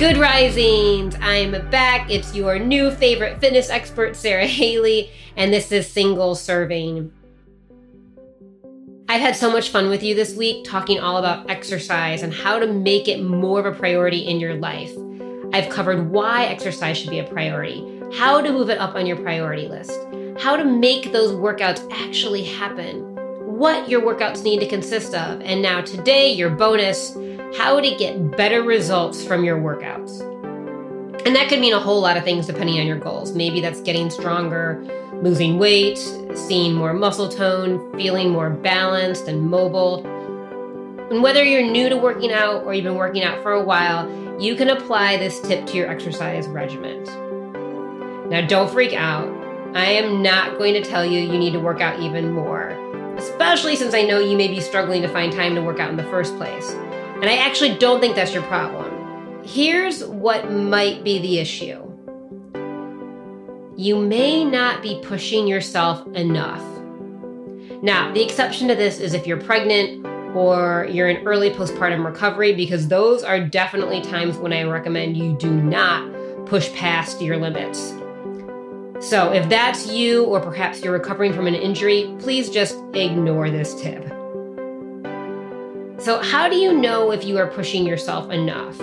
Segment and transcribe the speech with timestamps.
[0.00, 1.14] Good risings!
[1.20, 2.10] I'm back.
[2.10, 7.12] It's your new favorite fitness expert, Sara Haley, and this is single serving.
[9.10, 12.58] I've had so much fun with you this week talking all about exercise and how
[12.58, 14.90] to make it more of a priority in your life.
[15.52, 19.18] I've covered why exercise should be a priority, how to move it up on your
[19.18, 20.00] priority list,
[20.38, 23.02] how to make those workouts actually happen,
[23.44, 27.14] what your workouts need to consist of, and now today, your bonus
[27.56, 30.20] how to get better results from your workouts.
[31.26, 33.32] And that could mean a whole lot of things depending on your goals.
[33.32, 34.82] Maybe that's getting stronger,
[35.14, 35.98] losing weight,
[36.34, 40.06] seeing more muscle tone, feeling more balanced and mobile.
[41.10, 44.08] And whether you're new to working out or you've been working out for a while,
[44.40, 47.04] you can apply this tip to your exercise regimen.
[48.30, 49.28] Now, don't freak out.
[49.74, 52.70] I am not going to tell you you need to work out even more,
[53.16, 55.96] especially since I know you may be struggling to find time to work out in
[55.96, 56.74] the first place.
[57.20, 59.42] And I actually don't think that's your problem.
[59.44, 61.86] Here's what might be the issue
[63.76, 66.62] you may not be pushing yourself enough.
[67.82, 72.54] Now, the exception to this is if you're pregnant or you're in early postpartum recovery,
[72.54, 76.10] because those are definitely times when I recommend you do not
[76.44, 77.94] push past your limits.
[79.00, 83.80] So, if that's you, or perhaps you're recovering from an injury, please just ignore this
[83.80, 84.19] tip.
[86.00, 88.74] So, how do you know if you are pushing yourself enough?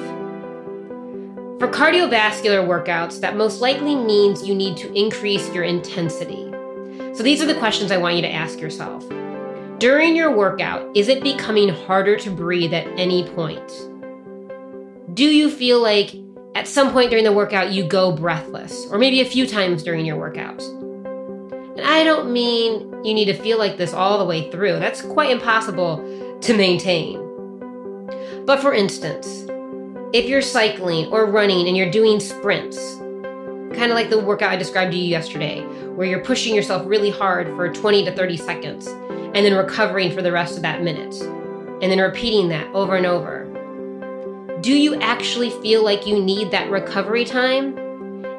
[1.57, 6.51] For cardiovascular workouts, that most likely means you need to increase your intensity.
[7.15, 9.03] So, these are the questions I want you to ask yourself.
[9.79, 13.67] During your workout, is it becoming harder to breathe at any point?
[15.15, 16.13] Do you feel like
[16.53, 20.05] at some point during the workout you go breathless, or maybe a few times during
[20.05, 20.61] your workout?
[21.77, 24.79] And I don't mean you need to feel like this all the way through.
[24.79, 25.97] That's quite impossible
[26.41, 27.19] to maintain.
[28.45, 29.45] But for instance,
[30.11, 32.95] if you're cycling or running and you're doing sprints,
[33.75, 35.61] kind of like the workout I described to you yesterday,
[35.95, 40.23] where you're pushing yourself really hard for 20 to 30 seconds and then recovering for
[40.23, 43.43] the rest of that minute, and then repeating that over and over.
[44.61, 47.77] Do you actually feel like you need that recovery time?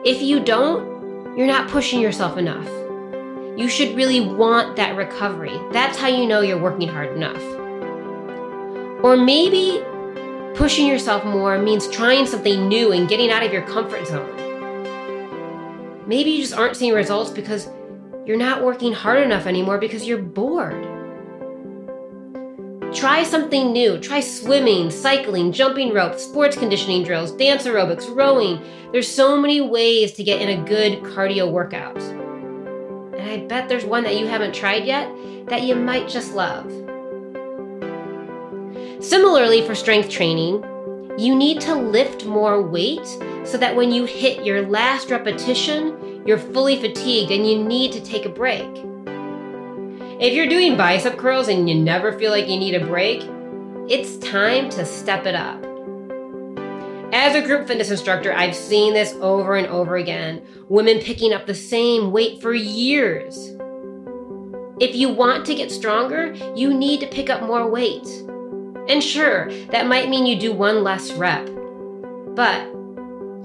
[0.04, 2.68] If you don't, you're not pushing yourself enough.
[3.58, 5.58] You should really want that recovery.
[5.72, 7.42] That's how you know you're working hard enough.
[9.02, 9.82] Or maybe
[10.54, 14.32] pushing yourself more means trying something new and getting out of your comfort zone.
[16.06, 17.68] Maybe you just aren't seeing results because
[18.24, 20.84] you're not working hard enough anymore because you're bored.
[22.94, 23.98] Try something new.
[23.98, 28.62] Try swimming, cycling, jumping rope, sports conditioning drills, dance aerobics, rowing.
[28.92, 32.00] There's so many ways to get in a good cardio workout.
[33.18, 35.10] And I bet there's one that you haven't tried yet
[35.48, 36.70] that you might just love.
[39.02, 40.64] Similarly, for strength training,
[41.18, 43.06] you need to lift more weight
[43.44, 48.00] so that when you hit your last repetition, you're fully fatigued and you need to
[48.00, 48.68] take a break.
[50.20, 53.22] If you're doing bicep curls and you never feel like you need a break,
[53.88, 55.67] it's time to step it up.
[57.20, 61.46] As a group fitness instructor, I've seen this over and over again women picking up
[61.46, 63.56] the same weight for years.
[64.78, 68.06] If you want to get stronger, you need to pick up more weight.
[68.88, 71.44] And sure, that might mean you do one less rep,
[72.36, 72.62] but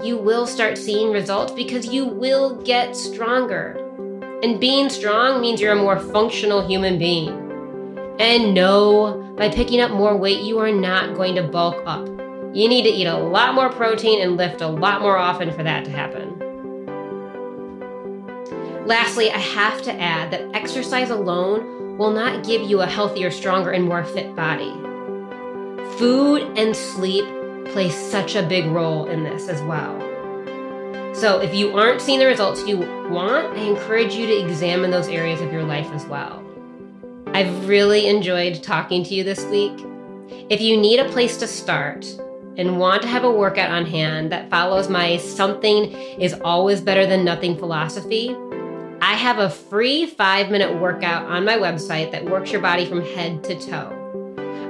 [0.06, 3.74] you will start seeing results because you will get stronger.
[4.44, 7.30] And being strong means you're a more functional human being.
[8.20, 12.08] And no, by picking up more weight, you are not going to bulk up.
[12.54, 15.64] You need to eat a lot more protein and lift a lot more often for
[15.64, 16.38] that to happen.
[18.86, 23.72] Lastly, I have to add that exercise alone will not give you a healthier, stronger,
[23.72, 24.70] and more fit body.
[25.98, 27.24] Food and sleep
[27.72, 29.98] play such a big role in this as well.
[31.12, 32.78] So, if you aren't seeing the results you
[33.10, 36.40] want, I encourage you to examine those areas of your life as well.
[37.28, 39.72] I've really enjoyed talking to you this week.
[40.50, 42.06] If you need a place to start
[42.56, 47.06] and want to have a workout on hand that follows my something is always better
[47.06, 48.36] than nothing philosophy,
[49.00, 53.02] I have a free five minute workout on my website that works your body from
[53.02, 54.00] head to toe.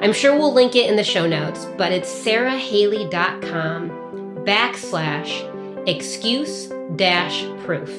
[0.03, 3.91] I'm sure we'll link it in the show notes, but it's sarahaley.com
[4.45, 6.67] backslash excuse
[6.97, 7.91] dash proof.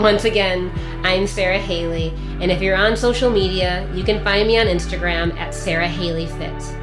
[0.00, 0.72] Once again,
[1.04, 5.36] I'm Sara Haley, and if you're on social media, you can find me on Instagram
[5.36, 6.76] at Sara Haley Fit.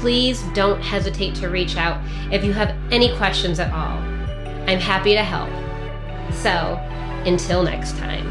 [0.00, 2.02] Please don't hesitate to reach out
[2.32, 3.98] if you have any questions at all.
[4.68, 5.48] I'm happy to help.
[6.34, 6.74] So,
[7.24, 8.28] until next time.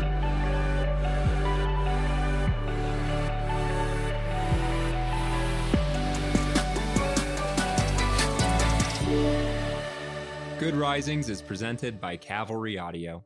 [10.59, 13.23] Good Risings is presented by Cavalry Audio.